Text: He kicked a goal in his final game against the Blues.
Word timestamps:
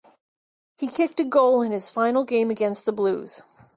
He 0.79 0.87
kicked 0.87 1.19
a 1.19 1.23
goal 1.23 1.61
in 1.61 1.71
his 1.71 1.91
final 1.91 2.23
game 2.23 2.49
against 2.49 2.87
the 2.87 2.91
Blues. 2.91 3.43